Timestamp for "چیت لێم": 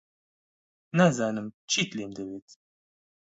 1.71-2.11